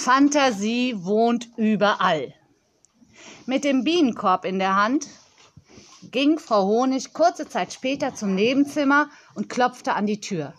Fantasie 0.00 0.94
wohnt 1.04 1.48
überall. 1.56 2.32
Mit 3.46 3.64
dem 3.64 3.82
Bienenkorb 3.82 4.44
in 4.44 4.60
der 4.60 4.76
Hand 4.76 5.08
ging 6.12 6.38
Frau 6.38 6.66
Honig 6.66 7.12
kurze 7.12 7.48
Zeit 7.48 7.72
später 7.72 8.14
zum 8.14 8.36
Nebenzimmer 8.36 9.10
und 9.34 9.48
klopfte 9.48 9.94
an 9.94 10.06
die 10.06 10.20
Tür. 10.20 10.54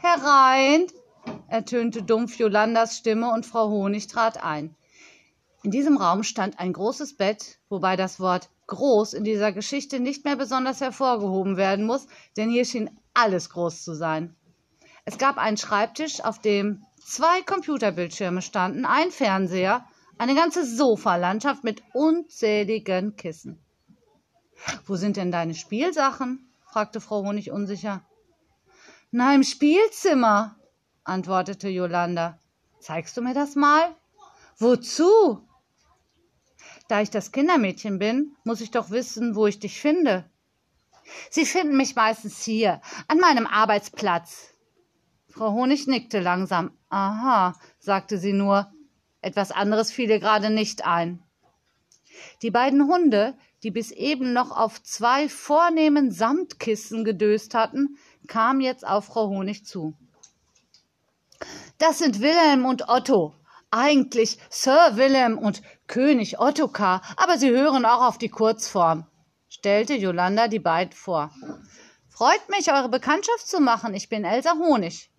Herein, 0.00 0.86
ertönte 1.48 2.02
dumpf 2.02 2.38
Jolandas 2.38 2.96
Stimme 2.96 3.30
und 3.30 3.44
Frau 3.44 3.68
Honig 3.68 4.06
trat 4.06 4.42
ein. 4.42 4.74
In 5.62 5.70
diesem 5.70 5.98
Raum 5.98 6.22
stand 6.22 6.58
ein 6.58 6.72
großes 6.72 7.18
Bett, 7.18 7.58
wobei 7.68 7.96
das 7.96 8.20
Wort 8.20 8.48
groß 8.68 9.12
in 9.12 9.24
dieser 9.24 9.52
Geschichte 9.52 10.00
nicht 10.00 10.24
mehr 10.24 10.36
besonders 10.36 10.80
hervorgehoben 10.80 11.58
werden 11.58 11.84
muss, 11.84 12.06
denn 12.38 12.48
hier 12.48 12.64
schien 12.64 12.88
alles 13.12 13.50
groß 13.50 13.84
zu 13.84 13.94
sein. 13.94 14.34
Es 15.04 15.18
gab 15.18 15.36
einen 15.36 15.58
Schreibtisch, 15.58 16.24
auf 16.24 16.38
dem 16.38 16.86
zwei 17.08 17.42
Computerbildschirme 17.42 18.42
standen, 18.42 18.84
ein 18.84 19.10
Fernseher, 19.10 19.86
eine 20.18 20.34
ganze 20.34 20.64
Sofalandschaft 20.64 21.64
mit 21.64 21.82
unzähligen 21.94 23.16
Kissen. 23.16 23.58
Wo 24.86 24.96
sind 24.96 25.16
denn 25.16 25.32
deine 25.32 25.54
Spielsachen? 25.54 26.52
fragte 26.66 27.00
Frau 27.00 27.24
Honig 27.24 27.50
unsicher. 27.50 28.04
Na, 29.10 29.34
im 29.34 29.42
Spielzimmer, 29.42 30.56
antwortete 31.04 31.68
Jolanda. 31.68 32.38
Zeigst 32.78 33.16
du 33.16 33.22
mir 33.22 33.32
das 33.32 33.54
mal? 33.54 33.96
Wozu? 34.58 35.48
Da 36.88 37.00
ich 37.00 37.10
das 37.10 37.32
Kindermädchen 37.32 37.98
bin, 37.98 38.36
muss 38.44 38.60
ich 38.60 38.70
doch 38.70 38.90
wissen, 38.90 39.34
wo 39.34 39.46
ich 39.46 39.58
dich 39.58 39.80
finde. 39.80 40.28
Sie 41.30 41.46
finden 41.46 41.76
mich 41.76 41.94
meistens 41.94 42.42
hier, 42.42 42.82
an 43.06 43.18
meinem 43.18 43.46
Arbeitsplatz. 43.46 44.54
Frau 45.38 45.52
Honig 45.52 45.86
nickte 45.86 46.18
langsam. 46.18 46.72
Aha, 46.88 47.54
sagte 47.78 48.18
sie 48.18 48.32
nur. 48.32 48.72
Etwas 49.20 49.52
anderes 49.52 49.92
fiel 49.92 50.10
ihr 50.10 50.18
gerade 50.18 50.50
nicht 50.50 50.84
ein. 50.84 51.22
Die 52.42 52.50
beiden 52.50 52.88
Hunde, 52.88 53.38
die 53.62 53.70
bis 53.70 53.92
eben 53.92 54.32
noch 54.32 54.50
auf 54.50 54.82
zwei 54.82 55.28
vornehmen 55.28 56.10
Samtkissen 56.10 57.04
gedöst 57.04 57.54
hatten, 57.54 57.98
kamen 58.26 58.60
jetzt 58.60 58.84
auf 58.84 59.04
Frau 59.04 59.28
Honig 59.28 59.64
zu. 59.64 59.94
Das 61.78 61.98
sind 61.98 62.20
Wilhelm 62.20 62.66
und 62.66 62.88
Otto. 62.88 63.32
Eigentlich 63.70 64.40
Sir 64.50 64.96
Wilhelm 64.96 65.38
und 65.38 65.62
König 65.86 66.40
Ottokar, 66.40 67.00
aber 67.16 67.38
sie 67.38 67.50
hören 67.50 67.84
auch 67.84 68.02
auf 68.08 68.18
die 68.18 68.28
Kurzform, 68.28 69.06
stellte 69.48 69.94
Jolanda 69.94 70.48
die 70.48 70.58
beiden 70.58 70.94
vor. 70.94 71.30
Freut 72.08 72.48
mich, 72.48 72.72
eure 72.72 72.88
Bekanntschaft 72.88 73.46
zu 73.46 73.60
machen. 73.60 73.94
Ich 73.94 74.08
bin 74.08 74.24
Elsa 74.24 74.54
Honig. 74.54 75.12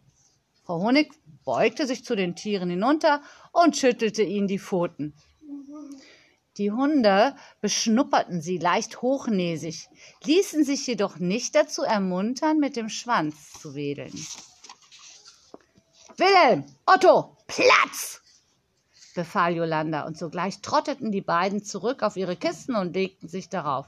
Frau 0.69 0.81
Honig 0.81 1.11
beugte 1.45 1.87
sich 1.87 2.05
zu 2.05 2.15
den 2.15 2.35
Tieren 2.35 2.69
hinunter 2.69 3.23
und 3.51 3.75
schüttelte 3.75 4.21
ihnen 4.21 4.47
die 4.47 4.59
Pfoten. 4.59 5.15
Die 6.57 6.69
Hunde 6.71 7.35
beschnupperten 7.59 8.39
sie 8.39 8.59
leicht 8.59 9.01
hochnäsig, 9.01 9.89
ließen 10.25 10.63
sich 10.63 10.85
jedoch 10.85 11.17
nicht 11.17 11.55
dazu 11.55 11.81
ermuntern, 11.81 12.59
mit 12.59 12.75
dem 12.75 12.87
Schwanz 12.87 13.51
zu 13.53 13.73
wedeln. 13.73 14.13
Wilhelm, 16.17 16.65
Otto, 16.85 17.35
Platz! 17.47 18.21
befahl 19.15 19.55
Jolanda, 19.55 20.05
und 20.05 20.19
sogleich 20.19 20.61
trotteten 20.61 21.11
die 21.11 21.21
beiden 21.21 21.63
zurück 21.63 22.03
auf 22.03 22.15
ihre 22.15 22.35
Kisten 22.35 22.75
und 22.75 22.93
legten 22.93 23.27
sich 23.27 23.49
darauf. 23.49 23.87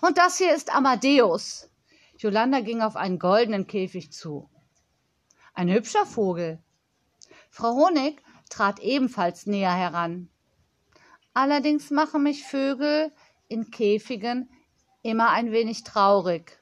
Und 0.00 0.16
das 0.16 0.38
hier 0.38 0.54
ist 0.54 0.74
Amadeus. 0.74 1.68
Jolanda 2.16 2.60
ging 2.60 2.80
auf 2.80 2.96
einen 2.96 3.18
goldenen 3.18 3.66
Käfig 3.66 4.12
zu. 4.12 4.48
Ein 5.58 5.70
hübscher 5.70 6.04
Vogel. 6.04 6.58
Frau 7.48 7.76
Honig 7.76 8.22
trat 8.50 8.78
ebenfalls 8.80 9.46
näher 9.46 9.72
heran. 9.72 10.28
Allerdings 11.32 11.90
machen 11.90 12.24
mich 12.24 12.44
Vögel 12.44 13.10
in 13.48 13.70
Käfigen 13.70 14.50
immer 15.00 15.30
ein 15.30 15.52
wenig 15.52 15.82
traurig. 15.82 16.58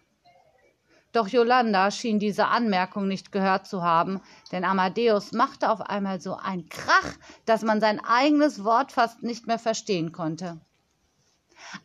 Doch 1.11 1.27
Jolanda 1.27 1.91
schien 1.91 2.21
diese 2.21 2.47
Anmerkung 2.47 3.09
nicht 3.09 3.33
gehört 3.33 3.67
zu 3.67 3.83
haben, 3.83 4.21
denn 4.53 4.65
Amadeus 4.65 5.33
machte 5.33 5.71
auf 5.71 5.81
einmal 5.81 6.21
so 6.21 6.37
ein 6.37 6.69
Krach, 6.69 7.15
dass 7.47 7.63
man 7.63 7.81
sein 7.81 7.99
eigenes 7.99 8.63
Wort 8.63 8.93
fast 8.93 9.25
nicht 9.25 9.49
mehr 9.49 9.59
verstehen 9.59 10.13
konnte. 10.13 10.61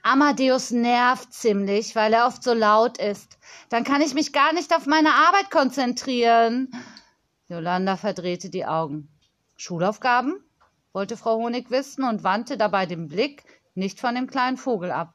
Amadeus 0.01 0.71
nervt 0.71 1.33
ziemlich, 1.33 1.95
weil 1.95 2.13
er 2.13 2.27
oft 2.27 2.43
so 2.43 2.53
laut 2.53 2.97
ist. 2.97 3.37
Dann 3.69 3.83
kann 3.83 4.01
ich 4.01 4.13
mich 4.13 4.33
gar 4.33 4.53
nicht 4.53 4.75
auf 4.75 4.85
meine 4.85 5.13
Arbeit 5.13 5.51
konzentrieren. 5.51 6.71
Jolanda 7.47 7.97
verdrehte 7.97 8.49
die 8.49 8.65
Augen. 8.65 9.09
Schulaufgaben? 9.57 10.43
wollte 10.93 11.17
Frau 11.17 11.37
Honig 11.37 11.69
wissen 11.69 12.03
und 12.03 12.23
wandte 12.23 12.57
dabei 12.57 12.85
den 12.85 13.07
Blick 13.07 13.43
nicht 13.75 13.99
von 13.99 14.15
dem 14.15 14.27
kleinen 14.27 14.57
Vogel 14.57 14.91
ab. 14.91 15.13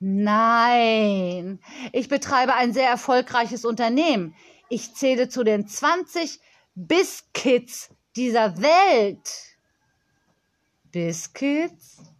Nein, 0.00 1.60
ich 1.92 2.08
betreibe 2.08 2.54
ein 2.54 2.72
sehr 2.72 2.88
erfolgreiches 2.88 3.64
Unternehmen. 3.64 4.34
Ich 4.68 4.94
zähle 4.94 5.28
zu 5.28 5.44
den 5.44 5.68
20 5.68 6.40
Biscuits 6.74 7.90
dieser 8.16 8.60
Welt. 8.60 9.56
Biscuits? 10.90 12.13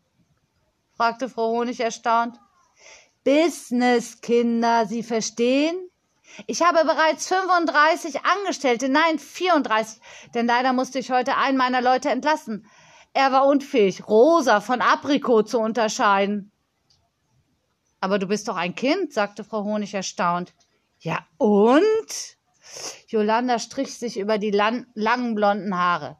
Fragte 0.97 1.29
Frau 1.29 1.49
Honig 1.49 1.81
erstaunt. 1.81 2.39
Business, 3.25 4.21
Kinder, 4.21 4.87
Sie 4.87 5.03
verstehen? 5.03 5.77
Ich 6.47 6.63
habe 6.63 6.85
bereits 6.85 7.29
35 7.29 8.25
Angestellte, 8.25 8.89
nein, 8.89 9.19
34, 9.19 10.01
denn 10.35 10.47
leider 10.47 10.73
musste 10.73 10.99
ich 10.99 11.11
heute 11.11 11.37
einen 11.37 11.57
meiner 11.57 11.81
Leute 11.81 12.11
entlassen. 12.11 12.67
Er 13.13 13.31
war 13.31 13.47
unfähig, 13.47 14.09
Rosa 14.09 14.61
von 14.61 14.81
Aprikot 14.81 15.43
zu 15.45 15.61
unterscheiden. 15.61 16.51
Aber 18.01 18.19
du 18.19 18.27
bist 18.27 18.49
doch 18.49 18.57
ein 18.57 18.75
Kind, 18.75 19.13
sagte 19.13 19.45
Frau 19.45 19.63
Honig 19.65 19.95
erstaunt. 19.95 20.53
Ja, 20.99 21.25
und? 21.39 22.37
Jolanda 23.07 23.59
strich 23.59 23.97
sich 23.99 24.19
über 24.19 24.39
die 24.39 24.51
lang 24.51 24.87
langen 24.95 25.35
blonden 25.35 25.79
Haare. 25.79 26.17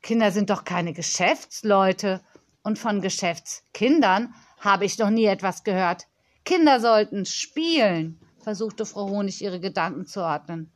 Kinder 0.00 0.32
sind 0.32 0.50
doch 0.50 0.64
keine 0.64 0.92
Geschäftsleute. 0.92 2.22
Und 2.62 2.78
von 2.78 3.00
Geschäftskindern 3.00 4.34
habe 4.58 4.84
ich 4.84 4.98
noch 4.98 5.10
nie 5.10 5.24
etwas 5.24 5.64
gehört. 5.64 6.06
Kinder 6.44 6.80
sollten 6.80 7.26
spielen, 7.26 8.20
versuchte 8.40 8.86
Frau 8.86 9.08
Honig 9.08 9.42
ihre 9.42 9.60
Gedanken 9.60 10.06
zu 10.06 10.22
ordnen. 10.22 10.72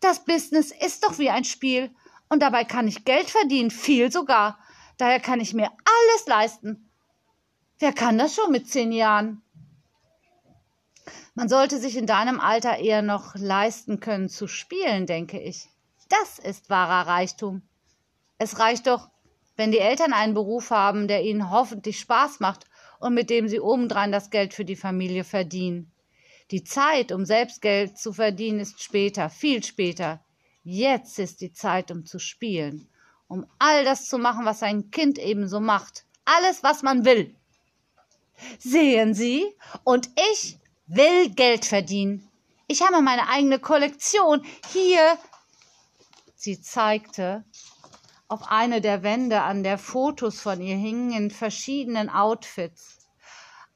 Das 0.00 0.24
Business 0.24 0.70
ist 0.70 1.04
doch 1.04 1.18
wie 1.18 1.30
ein 1.30 1.44
Spiel. 1.44 1.90
Und 2.28 2.42
dabei 2.42 2.64
kann 2.64 2.88
ich 2.88 3.04
Geld 3.04 3.30
verdienen, 3.30 3.70
viel 3.70 4.12
sogar. 4.12 4.58
Daher 4.96 5.20
kann 5.20 5.40
ich 5.40 5.54
mir 5.54 5.70
alles 5.70 6.26
leisten. 6.26 6.90
Wer 7.78 7.92
kann 7.92 8.18
das 8.18 8.34
schon 8.34 8.50
mit 8.50 8.68
zehn 8.68 8.92
Jahren? 8.92 9.42
Man 11.34 11.48
sollte 11.48 11.78
sich 11.78 11.96
in 11.96 12.06
deinem 12.06 12.40
Alter 12.40 12.78
eher 12.78 13.02
noch 13.02 13.36
leisten 13.36 14.00
können 14.00 14.28
zu 14.28 14.48
spielen, 14.48 15.06
denke 15.06 15.40
ich. 15.40 15.68
Das 16.08 16.38
ist 16.38 16.68
wahrer 16.68 17.06
Reichtum. 17.06 17.62
Es 18.38 18.58
reicht 18.58 18.88
doch, 18.88 19.08
wenn 19.58 19.72
die 19.72 19.80
Eltern 19.80 20.12
einen 20.12 20.34
Beruf 20.34 20.70
haben, 20.70 21.08
der 21.08 21.24
ihnen 21.24 21.50
hoffentlich 21.50 21.98
Spaß 21.98 22.38
macht 22.38 22.64
und 23.00 23.12
mit 23.12 23.28
dem 23.28 23.48
sie 23.48 23.58
obendrein 23.58 24.12
das 24.12 24.30
Geld 24.30 24.54
für 24.54 24.64
die 24.64 24.76
Familie 24.76 25.24
verdienen. 25.24 25.90
Die 26.52 26.62
Zeit, 26.62 27.10
um 27.10 27.24
selbst 27.24 27.60
Geld 27.60 27.98
zu 27.98 28.12
verdienen, 28.12 28.60
ist 28.60 28.80
später, 28.80 29.28
viel 29.28 29.64
später. 29.64 30.20
Jetzt 30.62 31.18
ist 31.18 31.40
die 31.40 31.52
Zeit, 31.52 31.90
um 31.90 32.06
zu 32.06 32.20
spielen, 32.20 32.88
um 33.26 33.46
all 33.58 33.84
das 33.84 34.06
zu 34.06 34.16
machen, 34.16 34.46
was 34.46 34.62
ein 34.62 34.92
Kind 34.92 35.18
ebenso 35.18 35.58
macht. 35.58 36.04
Alles, 36.24 36.62
was 36.62 36.84
man 36.84 37.04
will. 37.04 37.34
Sehen 38.60 39.12
Sie, 39.12 39.44
und 39.82 40.08
ich 40.32 40.56
will 40.86 41.30
Geld 41.30 41.64
verdienen. 41.64 42.28
Ich 42.68 42.80
habe 42.82 43.02
meine 43.02 43.28
eigene 43.28 43.58
Kollektion. 43.58 44.44
Hier. 44.72 45.18
Sie 46.36 46.60
zeigte 46.60 47.44
auf 48.28 48.42
eine 48.48 48.80
der 48.80 49.02
Wände, 49.02 49.40
an 49.40 49.62
der 49.62 49.78
Fotos 49.78 50.40
von 50.40 50.60
ihr 50.60 50.76
hingen 50.76 51.12
in 51.12 51.30
verschiedenen 51.30 52.10
Outfits. 52.10 53.08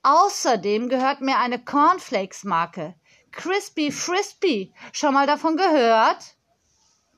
Außerdem 0.02 0.88
gehört 0.88 1.22
mir 1.22 1.38
eine 1.38 1.58
Cornflakes-Marke. 1.58 2.94
Crispy 3.30 3.90
Frisbee. 3.90 4.74
Schon 4.92 5.14
mal 5.14 5.26
davon 5.26 5.56
gehört? 5.56 6.36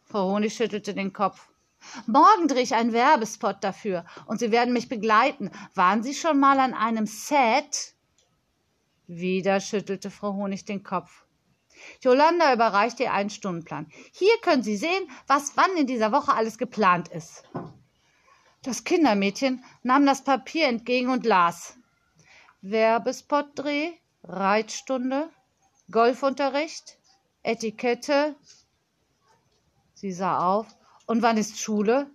Frau 0.04 0.32
Honig 0.32 0.54
schüttelte 0.54 0.94
den 0.94 1.12
Kopf. 1.12 1.48
Morgen 2.06 2.46
drehe 2.46 2.62
ich 2.62 2.74
einen 2.74 2.92
Werbespot 2.92 3.56
dafür 3.62 4.04
und 4.26 4.38
Sie 4.38 4.52
werden 4.52 4.72
mich 4.72 4.88
begleiten. 4.88 5.50
Waren 5.74 6.02
Sie 6.02 6.14
schon 6.14 6.38
mal 6.38 6.60
an 6.60 6.72
einem 6.72 7.06
Set? 7.06 7.94
Wieder 9.06 9.60
schüttelte 9.60 10.10
Frau 10.10 10.34
Honig 10.34 10.64
den 10.64 10.82
Kopf. 10.82 11.23
Jolanda 12.00 12.52
überreichte 12.52 13.04
ihr 13.04 13.12
einen 13.12 13.30
Stundenplan. 13.30 13.86
Hier 14.12 14.36
können 14.42 14.62
Sie 14.62 14.76
sehen, 14.76 15.08
was 15.26 15.56
wann 15.56 15.76
in 15.76 15.86
dieser 15.86 16.12
Woche 16.12 16.34
alles 16.34 16.58
geplant 16.58 17.08
ist. 17.08 17.44
Das 18.62 18.84
Kindermädchen 18.84 19.64
nahm 19.82 20.06
das 20.06 20.24
Papier 20.24 20.68
entgegen 20.68 21.10
und 21.10 21.26
las. 21.26 21.76
Werbespotdreh, 22.62 23.92
Reitstunde, 24.22 25.28
Golfunterricht, 25.90 26.98
Etikette, 27.42 28.36
Sie 30.04 30.12
sah 30.12 30.38
auf 30.38 30.66
Und 31.06 31.22
wann 31.22 31.38
ist 31.38 31.58
Schule? 31.58 32.10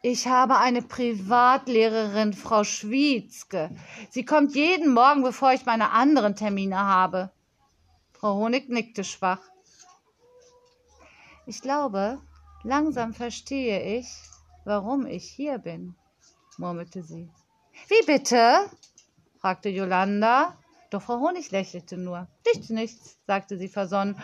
Ich 0.00 0.26
habe 0.26 0.56
eine 0.56 0.80
Privatlehrerin, 0.80 2.32
Frau 2.32 2.64
Schwietzke. 2.64 3.70
Sie 4.08 4.24
kommt 4.24 4.54
jeden 4.54 4.94
Morgen, 4.94 5.22
bevor 5.22 5.52
ich 5.52 5.66
meine 5.66 5.90
anderen 5.90 6.34
Termine 6.34 6.78
habe. 6.78 7.30
Frau 8.20 8.34
Honig 8.34 8.68
nickte 8.68 9.02
schwach. 9.02 9.40
Ich 11.46 11.62
glaube, 11.62 12.20
langsam 12.64 13.14
verstehe 13.14 13.98
ich, 13.98 14.08
warum 14.66 15.06
ich 15.06 15.24
hier 15.24 15.56
bin, 15.56 15.94
murmelte 16.58 17.02
sie. 17.02 17.30
Wie 17.88 18.04
bitte? 18.04 18.70
fragte 19.38 19.70
Jolanda, 19.70 20.58
doch 20.90 21.00
Frau 21.00 21.18
Honig 21.20 21.50
lächelte 21.50 21.96
nur. 21.96 22.28
Nichts, 22.44 22.68
nichts, 22.68 23.16
sagte 23.26 23.56
sie 23.56 23.68
versonnen 23.68 24.20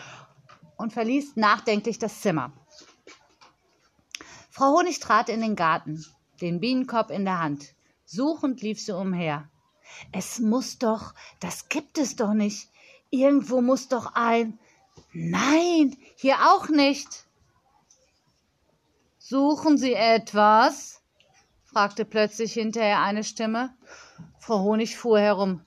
und 0.77 0.93
verließ 0.93 1.35
nachdenklich 1.35 1.97
das 1.97 2.21
Zimmer. 2.21 2.53
Frau 4.51 4.77
Honig 4.77 4.99
trat 4.99 5.27
in 5.29 5.41
den 5.41 5.55
Garten, 5.55 6.05
den 6.39 6.59
Bienenkorb 6.59 7.09
in 7.09 7.25
der 7.25 7.39
Hand. 7.39 7.73
Suchend 8.05 8.61
lief 8.61 8.79
sie 8.79 8.95
umher. 8.95 9.49
Es 10.11 10.37
muss 10.37 10.77
doch, 10.77 11.15
das 11.39 11.67
gibt 11.67 11.97
es 11.97 12.15
doch 12.15 12.35
nicht. 12.35 12.69
Irgendwo 13.09 13.61
muss 13.61 13.87
doch 13.87 14.13
ein. 14.15 14.59
Nein, 15.13 15.95
hier 16.15 16.35
auch 16.51 16.69
nicht. 16.69 17.25
Suchen 19.17 19.77
Sie 19.77 19.93
etwas? 19.93 21.01
fragte 21.63 22.05
plötzlich 22.05 22.53
hinterher 22.53 23.01
eine 23.01 23.23
Stimme. 23.23 23.73
Frau 24.39 24.61
Honig 24.61 24.97
fuhr 24.97 25.19
herum. 25.19 25.61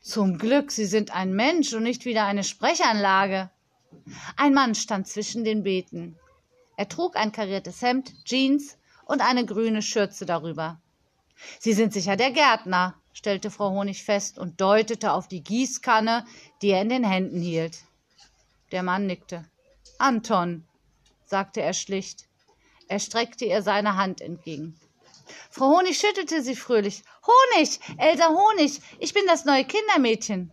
Zum 0.00 0.36
Glück, 0.36 0.70
Sie 0.70 0.86
sind 0.86 1.14
ein 1.14 1.32
Mensch 1.32 1.72
und 1.72 1.84
nicht 1.84 2.04
wieder 2.04 2.24
eine 2.26 2.44
Sprechanlage. 2.44 3.50
Ein 4.36 4.52
Mann 4.52 4.74
stand 4.74 5.06
zwischen 5.06 5.44
den 5.44 5.62
Beeten. 5.62 6.16
Er 6.76 6.88
trug 6.88 7.16
ein 7.16 7.32
kariertes 7.32 7.82
Hemd, 7.82 8.12
Jeans 8.24 8.78
und 9.04 9.20
eine 9.20 9.46
grüne 9.46 9.82
Schürze 9.82 10.26
darüber. 10.26 10.80
Sie 11.58 11.72
sind 11.72 11.92
sicher 11.92 12.16
der 12.16 12.30
Gärtner, 12.30 12.94
stellte 13.12 13.50
Frau 13.50 13.70
Honig 13.70 14.04
fest 14.04 14.38
und 14.38 14.60
deutete 14.60 15.12
auf 15.12 15.28
die 15.28 15.42
Gießkanne, 15.42 16.24
die 16.60 16.70
er 16.70 16.82
in 16.82 16.88
den 16.88 17.04
Händen 17.04 17.40
hielt. 17.40 17.78
Der 18.70 18.82
Mann 18.82 19.06
nickte. 19.06 19.44
Anton, 19.98 20.64
sagte 21.24 21.60
er 21.60 21.74
schlicht. 21.74 22.26
Er 22.88 22.98
streckte 22.98 23.44
ihr 23.44 23.62
seine 23.62 23.96
Hand 23.96 24.20
entgegen. 24.20 24.78
Frau 25.50 25.78
Honig 25.78 25.98
schüttelte 25.98 26.42
sie 26.42 26.56
fröhlich. 26.56 27.02
Honig, 27.26 27.80
Elsa 27.98 28.28
Honig, 28.28 28.80
ich 28.98 29.14
bin 29.14 29.24
das 29.26 29.44
neue 29.44 29.64
Kindermädchen. 29.64 30.52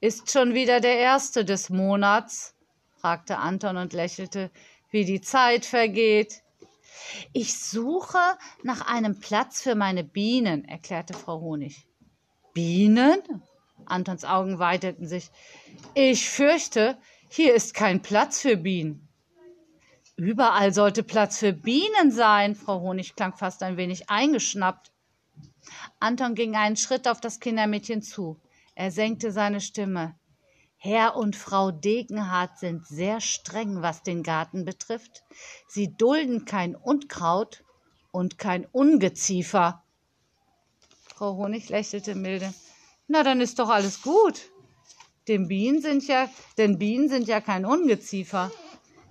Ist 0.00 0.30
schon 0.30 0.54
wieder 0.54 0.80
der 0.80 0.98
erste 0.98 1.44
des 1.44 1.70
Monats? 1.70 2.54
fragte 2.96 3.38
Anton 3.38 3.76
und 3.76 3.92
lächelte, 3.92 4.50
wie 4.90 5.04
die 5.04 5.20
Zeit 5.20 5.64
vergeht. 5.64 6.42
Ich 7.32 7.58
suche 7.58 8.18
nach 8.62 8.86
einem 8.86 9.18
Platz 9.18 9.62
für 9.62 9.74
meine 9.74 10.04
Bienen, 10.04 10.64
erklärte 10.64 11.14
Frau 11.14 11.40
Honig. 11.40 11.86
Bienen? 12.54 13.20
Antons 13.84 14.24
Augen 14.24 14.58
weiteten 14.58 15.06
sich. 15.06 15.30
Ich 15.94 16.28
fürchte, 16.28 16.98
hier 17.28 17.54
ist 17.54 17.74
kein 17.74 18.02
Platz 18.02 18.40
für 18.40 18.56
Bienen. 18.56 19.06
Überall 20.16 20.72
sollte 20.72 21.02
Platz 21.02 21.38
für 21.38 21.52
Bienen 21.52 22.10
sein. 22.10 22.54
Frau 22.54 22.80
Honig 22.80 23.16
klang 23.16 23.36
fast 23.36 23.62
ein 23.62 23.76
wenig 23.76 24.08
eingeschnappt. 24.08 24.90
Anton 26.00 26.34
ging 26.34 26.56
einen 26.56 26.76
Schritt 26.76 27.06
auf 27.06 27.20
das 27.20 27.40
Kindermädchen 27.40 28.00
zu. 28.00 28.40
Er 28.74 28.90
senkte 28.90 29.32
seine 29.32 29.60
Stimme. 29.60 30.18
Herr 30.78 31.16
und 31.16 31.36
Frau 31.36 31.70
Degenhardt 31.70 32.58
sind 32.58 32.86
sehr 32.86 33.20
streng, 33.20 33.82
was 33.82 34.02
den 34.02 34.22
Garten 34.22 34.64
betrifft. 34.64 35.24
Sie 35.68 35.96
dulden 35.96 36.44
kein 36.44 36.76
Unkraut 36.76 37.64
und 38.12 38.38
kein 38.38 38.66
Ungeziefer. 38.66 39.82
Frau 41.14 41.36
Honig 41.36 41.70
lächelte 41.70 42.14
milde. 42.14 42.52
Na, 43.08 43.22
dann 43.22 43.40
ist 43.40 43.58
doch 43.58 43.70
alles 43.70 44.02
gut. 44.02 44.50
Denn 45.28 45.48
Bienen 45.48 45.80
sind 45.80 46.06
ja, 46.06 46.28
denn 46.58 46.78
Bienen 46.78 47.08
sind 47.08 47.26
ja 47.26 47.40
kein 47.40 47.64
Ungeziefer. 47.64 48.52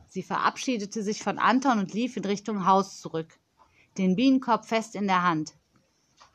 Sie 0.08 0.24
verabschiedete 0.24 1.04
sich 1.04 1.22
von 1.22 1.40
Anton 1.40 1.80
und 1.80 1.94
lief 1.94 2.16
in 2.16 2.24
Richtung 2.24 2.66
Haus 2.66 3.02
zurück, 3.02 3.38
den 3.98 4.16
Bienenkorb 4.16 4.66
fest 4.66 4.96
in 4.96 5.08
der 5.08 5.24
Hand. 5.24 5.56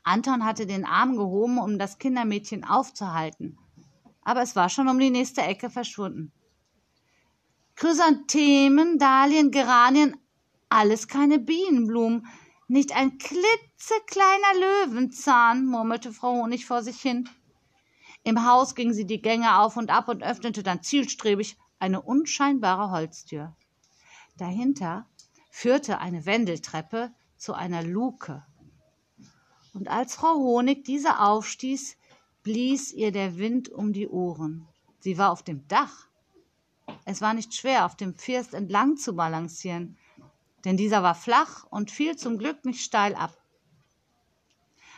Anton 0.03 0.45
hatte 0.45 0.67
den 0.67 0.85
Arm 0.85 1.17
gehoben, 1.17 1.59
um 1.59 1.79
das 1.79 1.99
Kindermädchen 1.99 2.65
aufzuhalten 2.65 3.59
aber 4.23 4.43
es 4.43 4.57
war 4.57 4.69
schon 4.69 4.89
um 4.89 4.99
die 4.99 5.11
nächste 5.11 5.43
Ecke 5.43 5.71
verschwunden. 5.71 6.33
Chrysanthemen, 7.77 8.99
Dahlien, 8.99 9.51
Geranien, 9.51 10.17
alles 10.69 11.09
keine 11.09 11.39
Bienenblumen, 11.39 12.27
nicht 12.69 12.95
ein 12.95 13.19
klitzekleiner 13.19 14.55
Löwenzahn, 14.61 15.67
murmelte 15.67 16.13
Frau 16.13 16.35
Honig 16.35 16.67
vor 16.67 16.83
sich 16.83 17.01
hin. 17.01 17.29
Im 18.23 18.47
Haus 18.47 18.75
ging 18.75 18.93
sie 18.93 19.07
die 19.07 19.23
Gänge 19.23 19.59
auf 19.59 19.77
und 19.77 19.91
ab 19.91 20.09
und 20.09 20.23
öffnete 20.23 20.63
dann 20.63 20.83
zielstrebig 20.83 21.57
eine 21.79 22.03
unscheinbare 22.03 22.91
Holztür. 22.91 23.57
Dahinter 24.37 25.07
führte 25.51 25.99
eine 25.99 26.27
Wendeltreppe 26.27 27.13
zu 27.37 27.55
einer 27.55 27.83
Luke. 27.83 28.45
Und 29.73 29.89
als 29.89 30.15
Frau 30.15 30.35
Honig 30.35 30.85
diese 30.85 31.21
aufstieß, 31.21 31.97
blies 32.43 32.93
ihr 32.93 33.13
der 33.13 33.39
Wind 33.39 33.69
um 33.69 33.93
die 33.93 34.09
Ohren. 34.09 34.67
Sie 35.01 35.19
war 35.19 35.31
auf 35.31 35.43
dem 35.43 35.67
Dach. 35.69 36.09
Es 37.05 37.21
war 37.21 37.35
nicht 37.35 37.55
schwer, 37.55 37.87
auf 37.87 37.97
dem 37.97 38.15
First 38.15 38.55
entlang 38.55 38.97
zu 38.97 39.15
balancieren, 39.15 39.97
denn 40.65 40.77
dieser 40.77 41.03
war 41.03 41.15
flach 41.15 41.65
und 41.71 41.91
fiel 41.91 42.17
zum 42.17 42.39
Glück 42.39 42.65
nicht 42.65 42.83
steil 42.83 43.15
ab. 43.15 43.37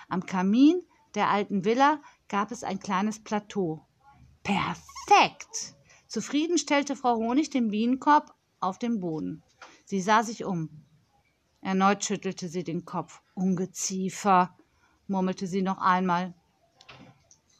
Am 0.08 0.26
Kamin 0.26 0.82
der 1.14 1.28
alten 1.28 1.64
Villa 1.64 2.00
gab 2.28 2.50
es 2.50 2.64
ein 2.64 2.78
kleines 2.78 3.22
Plateau. 3.22 3.86
Perfekt! 4.42 5.74
Zufrieden 6.06 6.58
stellte 6.58 6.96
Frau 6.96 7.16
Honig 7.16 7.50
den 7.50 7.68
Bienenkorb 7.68 8.34
auf 8.60 8.78
den 8.78 9.00
Boden. 9.00 9.42
Sie 9.84 10.00
sah 10.00 10.22
sich 10.22 10.44
um. 10.44 10.68
Erneut 11.60 12.04
schüttelte 12.04 12.48
sie 12.48 12.64
den 12.64 12.84
Kopf. 12.84 13.22
Ungeziefer, 13.34 14.56
murmelte 15.06 15.46
sie 15.46 15.62
noch 15.62 15.78
einmal. 15.78 16.34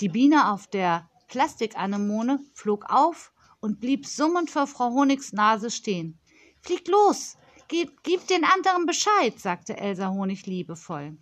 Die 0.02 0.08
Biene 0.08 0.50
auf 0.50 0.66
der 0.66 1.08
Plastikanemone 1.28 2.40
flog 2.54 2.87
auf 2.90 3.32
und 3.60 3.78
blieb 3.78 4.04
summend 4.04 4.50
vor 4.50 4.66
Frau 4.66 4.90
Honigs 4.90 5.32
Nase 5.32 5.70
stehen. 5.70 6.19
Flieg 6.60 6.88
los, 6.88 7.37
gib, 7.69 8.02
gib 8.02 8.26
den 8.26 8.43
anderen 8.43 8.84
Bescheid, 8.84 9.38
sagte 9.38 9.76
Elsa 9.76 10.11
Honig 10.11 10.44
liebevoll. 10.47 11.16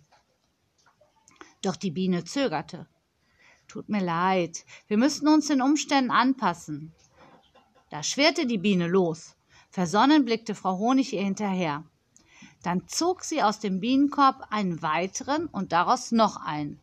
Doch 1.61 1.75
die 1.75 1.91
Biene 1.91 2.23
zögerte. 2.23 2.87
Tut 3.67 3.87
mir 3.87 4.01
leid, 4.03 4.65
wir 4.87 4.97
müssen 4.97 5.27
uns 5.27 5.45
den 5.45 5.61
Umständen 5.61 6.09
anpassen. 6.09 6.91
Da 7.91 8.01
schwirrte 8.01 8.47
die 8.47 8.57
Biene 8.57 8.87
los. 8.87 9.35
Versonnen 9.69 10.25
blickte 10.25 10.55
Frau 10.55 10.79
Honig 10.79 11.13
ihr 11.13 11.21
hinterher. 11.21 11.83
Dann 12.63 12.87
zog 12.87 13.25
sie 13.25 13.43
aus 13.43 13.59
dem 13.59 13.79
Bienenkorb 13.79 14.47
einen 14.49 14.81
weiteren 14.81 15.45
und 15.45 15.71
daraus 15.71 16.11
noch 16.11 16.37
einen 16.37 16.79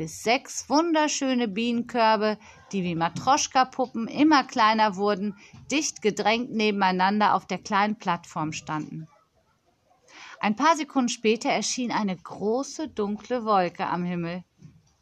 bis 0.00 0.22
sechs 0.22 0.70
wunderschöne 0.70 1.46
Bienenkörbe, 1.46 2.38
die 2.72 2.82
wie 2.84 2.94
Matroschka-Puppen 2.94 4.08
immer 4.08 4.44
kleiner 4.44 4.96
wurden, 4.96 5.36
dicht 5.70 6.00
gedrängt 6.00 6.50
nebeneinander 6.50 7.34
auf 7.34 7.46
der 7.46 7.58
kleinen 7.58 7.98
Plattform 7.98 8.54
standen. 8.54 9.08
Ein 10.40 10.56
paar 10.56 10.74
Sekunden 10.74 11.10
später 11.10 11.50
erschien 11.50 11.92
eine 11.92 12.16
große 12.16 12.88
dunkle 12.88 13.44
Wolke 13.44 13.86
am 13.88 14.02
Himmel. 14.02 14.42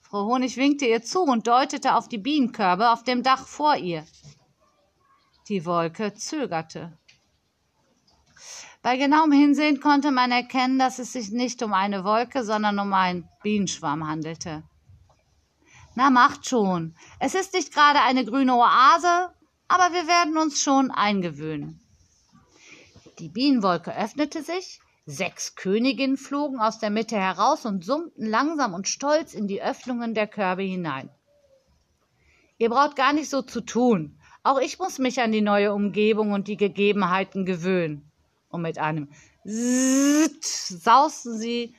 Frau 0.00 0.24
Honig 0.24 0.56
winkte 0.56 0.86
ihr 0.86 1.00
zu 1.00 1.22
und 1.22 1.46
deutete 1.46 1.94
auf 1.94 2.08
die 2.08 2.18
Bienenkörbe 2.18 2.90
auf 2.90 3.04
dem 3.04 3.22
Dach 3.22 3.46
vor 3.46 3.76
ihr. 3.76 4.04
Die 5.46 5.64
Wolke 5.64 6.12
zögerte. 6.14 6.98
Bei 8.82 8.96
genauem 8.96 9.30
Hinsehen 9.30 9.78
konnte 9.78 10.10
man 10.10 10.32
erkennen, 10.32 10.80
dass 10.80 10.98
es 10.98 11.12
sich 11.12 11.30
nicht 11.30 11.62
um 11.62 11.72
eine 11.72 12.02
Wolke, 12.02 12.42
sondern 12.42 12.80
um 12.80 12.92
einen 12.92 13.28
Bienenschwarm 13.44 14.04
handelte. 14.04 14.64
Na, 15.98 16.10
macht 16.10 16.46
schon. 16.46 16.94
Es 17.18 17.34
ist 17.34 17.54
nicht 17.54 17.74
gerade 17.74 18.00
eine 18.00 18.24
grüne 18.24 18.54
Oase, 18.54 19.34
aber 19.66 19.92
wir 19.92 20.06
werden 20.06 20.38
uns 20.38 20.62
schon 20.62 20.92
eingewöhnen. 20.92 21.80
Die 23.18 23.28
Bienenwolke 23.28 23.92
öffnete 23.96 24.44
sich, 24.44 24.78
sechs 25.06 25.56
Königinnen 25.56 26.16
flogen 26.16 26.60
aus 26.60 26.78
der 26.78 26.90
Mitte 26.90 27.16
heraus 27.16 27.66
und 27.66 27.84
summten 27.84 28.26
langsam 28.26 28.74
und 28.74 28.86
stolz 28.86 29.34
in 29.34 29.48
die 29.48 29.60
Öffnungen 29.60 30.14
der 30.14 30.28
Körbe 30.28 30.62
hinein. 30.62 31.10
Ihr 32.58 32.70
braucht 32.70 32.94
gar 32.94 33.12
nicht 33.12 33.28
so 33.28 33.42
zu 33.42 33.60
tun. 33.60 34.20
Auch 34.44 34.60
ich 34.60 34.78
muss 34.78 35.00
mich 35.00 35.20
an 35.20 35.32
die 35.32 35.40
neue 35.40 35.74
Umgebung 35.74 36.30
und 36.30 36.46
die 36.46 36.56
Gegebenheiten 36.56 37.44
gewöhnen. 37.44 38.08
Und 38.50 38.62
mit 38.62 38.78
einem 38.78 39.08
Zzt 39.44 40.80
sausten 40.80 41.36
sie 41.36 41.74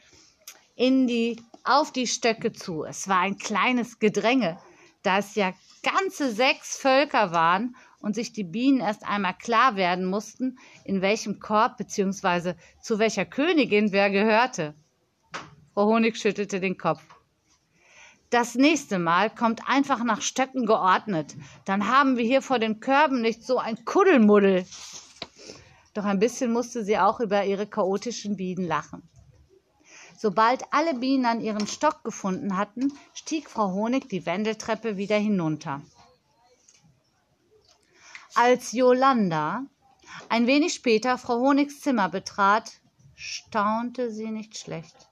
in 0.75 1.07
die 1.07 1.41
auf 1.63 1.91
die 1.91 2.07
Stöcke 2.07 2.51
zu. 2.51 2.83
Es 2.83 3.07
war 3.07 3.19
ein 3.19 3.37
kleines 3.37 3.99
Gedränge, 3.99 4.59
da 5.03 5.19
es 5.19 5.35
ja 5.35 5.53
ganze 5.83 6.31
sechs 6.31 6.77
Völker 6.77 7.31
waren 7.31 7.75
und 8.01 8.15
sich 8.15 8.33
die 8.33 8.43
Bienen 8.43 8.79
erst 8.79 9.05
einmal 9.05 9.35
klar 9.37 9.75
werden 9.75 10.05
mussten, 10.05 10.57
in 10.85 11.01
welchem 11.01 11.39
Korb 11.39 11.77
bzw. 11.77 12.53
zu 12.81 12.99
welcher 12.99 13.25
Königin 13.25 13.91
wer 13.91 14.09
gehörte. 14.09 14.75
Frau 15.73 15.85
Honig 15.85 16.17
schüttelte 16.17 16.59
den 16.59 16.77
Kopf. 16.77 17.01
Das 18.29 18.55
nächste 18.55 18.99
Mal 18.99 19.29
kommt 19.29 19.67
einfach 19.67 20.03
nach 20.03 20.21
Stöcken 20.21 20.65
geordnet. 20.65 21.35
Dann 21.65 21.87
haben 21.87 22.17
wir 22.17 22.25
hier 22.25 22.41
vor 22.41 22.59
den 22.59 22.79
Körben 22.79 23.21
nicht 23.21 23.43
so 23.43 23.57
ein 23.57 23.85
Kuddelmuddel. 23.85 24.65
Doch 25.95 26.05
ein 26.05 26.19
bisschen 26.19 26.53
musste 26.53 26.83
sie 26.83 26.99
auch 26.99 27.19
über 27.19 27.45
ihre 27.45 27.65
chaotischen 27.65 28.37
Bienen 28.37 28.67
lachen. 28.67 29.01
Sobald 30.21 30.73
alle 30.73 30.95
Bienen 30.95 31.25
an 31.25 31.39
ihren 31.39 31.65
Stock 31.65 32.03
gefunden 32.03 32.57
hatten, 32.57 32.91
stieg 33.13 33.49
Frau 33.49 33.71
Honig 33.71 34.09
die 34.09 34.25
Wendeltreppe 34.25 34.97
wieder 34.97 35.15
hinunter. 35.15 35.81
Als 38.35 38.73
Jolanda 38.73 39.63
ein 40.27 40.45
wenig 40.45 40.73
später 40.73 41.17
Frau 41.17 41.39
Honigs 41.39 41.79
Zimmer 41.79 42.09
betrat, 42.09 42.81
staunte 43.15 44.11
sie 44.11 44.29
nicht 44.29 44.57
schlecht. 44.57 45.07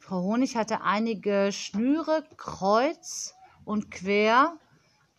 Frau 0.00 0.22
Honig 0.22 0.56
hatte 0.56 0.80
einige 0.80 1.52
Schnüre 1.52 2.26
kreuz 2.36 3.36
und 3.64 3.92
quer 3.92 4.58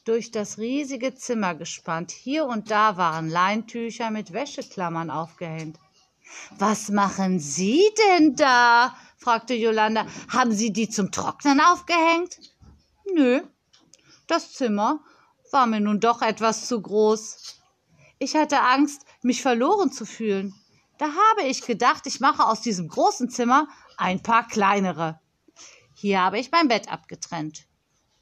durch 0.03 0.31
das 0.31 0.57
riesige 0.57 1.15
Zimmer 1.15 1.55
gespannt. 1.55 2.11
Hier 2.11 2.45
und 2.45 2.71
da 2.71 2.97
waren 2.97 3.29
Leintücher 3.29 4.11
mit 4.11 4.33
Wäscheklammern 4.33 5.09
aufgehängt. 5.09 5.79
Was 6.57 6.89
machen 6.89 7.39
Sie 7.39 7.83
denn 7.97 8.35
da? 8.35 8.95
fragte 9.17 9.53
Jolanda. 9.53 10.05
Haben 10.29 10.51
Sie 10.51 10.71
die 10.71 10.89
zum 10.89 11.11
Trocknen 11.11 11.59
aufgehängt? 11.59 12.39
Nö. 13.13 13.41
Das 14.27 14.53
Zimmer 14.53 14.99
war 15.51 15.65
mir 15.65 15.79
nun 15.79 15.99
doch 15.99 16.21
etwas 16.21 16.67
zu 16.67 16.81
groß. 16.81 17.61
Ich 18.19 18.35
hatte 18.35 18.61
Angst, 18.61 19.05
mich 19.21 19.41
verloren 19.41 19.91
zu 19.91 20.05
fühlen. 20.05 20.53
Da 20.97 21.07
habe 21.07 21.47
ich 21.47 21.61
gedacht, 21.61 22.07
ich 22.07 22.19
mache 22.19 22.45
aus 22.45 22.61
diesem 22.61 22.87
großen 22.87 23.29
Zimmer 23.29 23.67
ein 23.97 24.21
paar 24.21 24.47
kleinere. 24.47 25.19
Hier 25.93 26.21
habe 26.21 26.39
ich 26.39 26.51
mein 26.51 26.67
Bett 26.67 26.91
abgetrennt. 26.91 27.67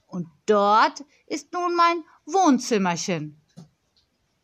Und 0.07 0.27
dort 0.45 1.03
ist 1.27 1.53
nun 1.53 1.75
mein 1.75 2.03
Wohnzimmerchen. 2.25 3.41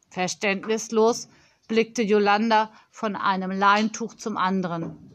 Verständnislos 0.09 1.27
blickte 1.69 2.01
Jolanda 2.01 2.71
von 2.91 3.15
einem 3.15 3.51
Leintuch 3.51 4.15
zum 4.15 4.35
anderen. 4.35 5.13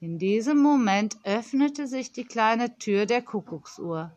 In 0.00 0.18
diesem 0.18 0.56
Moment 0.56 1.18
öffnete 1.24 1.86
sich 1.86 2.12
die 2.12 2.24
kleine 2.24 2.78
Tür 2.78 3.04
der 3.04 3.20
Kuckucksuhr. 3.20 4.16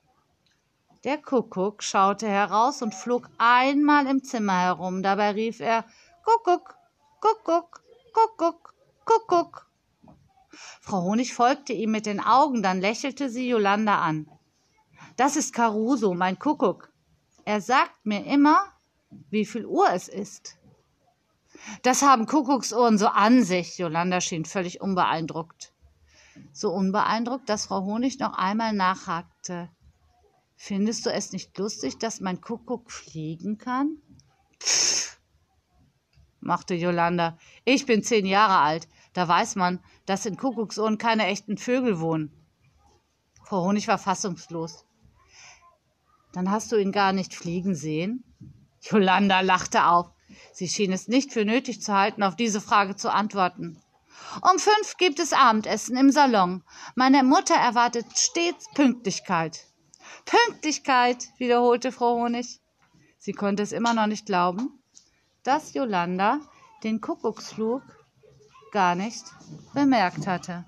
Der 1.03 1.17
Kuckuck 1.17 1.83
schaute 1.83 2.29
heraus 2.29 2.81
und 2.81 2.95
flog 2.95 3.29
einmal 3.37 4.07
im 4.07 4.23
Zimmer 4.23 4.61
herum. 4.61 5.03
Dabei 5.03 5.31
rief 5.31 5.59
er 5.59 5.83
Kuckuck, 6.23 6.75
Kuckuck, 7.19 7.83
Kuckuck, 8.13 8.73
Kuckuck. 9.03 9.67
Frau 10.79 11.01
Honig 11.01 11.33
folgte 11.33 11.73
ihm 11.73 11.91
mit 11.91 12.05
den 12.05 12.21
Augen, 12.21 12.61
dann 12.61 12.79
lächelte 12.79 13.29
sie 13.29 13.49
Jolanda 13.49 13.99
an. 13.99 14.29
Das 15.17 15.35
ist 15.35 15.53
Caruso, 15.53 16.13
mein 16.13 16.37
Kuckuck. 16.39 16.93
Er 17.43 17.59
sagt 17.59 18.05
mir 18.05 18.23
immer, 18.23 18.67
wie 19.29 19.45
viel 19.45 19.65
Uhr 19.65 19.89
es 19.91 20.07
ist. 20.07 20.57
Das 21.81 22.01
haben 22.01 22.25
Kuckucksohren 22.25 22.97
so 22.97 23.07
an 23.07 23.43
sich. 23.43 23.77
Jolanda 23.77 24.21
schien 24.21 24.45
völlig 24.45 24.81
unbeeindruckt. 24.81 25.73
So 26.51 26.71
unbeeindruckt, 26.71 27.47
dass 27.47 27.67
Frau 27.67 27.83
Honig 27.83 28.19
noch 28.19 28.37
einmal 28.37 28.73
nachhakte. 28.73 29.69
Findest 30.55 31.05
du 31.05 31.11
es 31.11 31.31
nicht 31.31 31.57
lustig, 31.57 31.97
dass 31.97 32.21
mein 32.21 32.41
Kuckuck 32.41 32.91
fliegen 32.91 33.57
kann? 33.57 33.97
Pff, 34.61 35.19
machte 36.39 36.73
Jolanda. 36.73 37.37
Ich 37.65 37.85
bin 37.85 38.03
zehn 38.03 38.25
Jahre 38.25 38.59
alt. 38.59 38.87
Da 39.13 39.27
weiß 39.27 39.55
man, 39.55 39.79
dass 40.05 40.25
in 40.25 40.37
Kuckucksohren 40.37 40.97
keine 40.97 41.27
echten 41.27 41.57
Vögel 41.57 41.99
wohnen. 41.99 42.31
Frau 43.43 43.63
Honig 43.63 43.87
war 43.87 43.97
fassungslos. 43.97 44.85
Dann 46.31 46.49
hast 46.49 46.71
du 46.71 46.77
ihn 46.77 46.91
gar 46.91 47.13
nicht 47.13 47.35
fliegen 47.35 47.75
sehen? 47.75 48.23
Jolanda 48.81 49.41
lachte 49.41 49.85
auf. 49.85 50.12
Sie 50.53 50.67
schien 50.67 50.91
es 50.91 51.07
nicht 51.07 51.33
für 51.33 51.45
nötig 51.45 51.81
zu 51.81 51.93
halten, 51.93 52.23
auf 52.23 52.35
diese 52.35 52.61
Frage 52.61 52.95
zu 52.95 53.11
antworten. 53.11 53.81
Um 54.41 54.59
fünf 54.59 54.97
gibt 54.97 55.19
es 55.19 55.33
Abendessen 55.33 55.97
im 55.97 56.11
Salon. 56.11 56.63
Meine 56.95 57.23
Mutter 57.23 57.55
erwartet 57.55 58.05
stets 58.15 58.67
Pünktlichkeit. 58.73 59.65
Pünktlichkeit, 60.25 61.27
wiederholte 61.37 61.91
Frau 61.91 62.15
Honig. 62.15 62.59
Sie 63.17 63.33
konnte 63.33 63.63
es 63.63 63.71
immer 63.71 63.93
noch 63.93 64.07
nicht 64.07 64.25
glauben, 64.25 64.79
dass 65.43 65.73
Jolanda 65.73 66.39
den 66.83 67.01
Kuckucksflug 67.01 67.81
gar 68.71 68.95
nicht 68.95 69.23
bemerkt 69.73 70.27
hatte. 70.27 70.65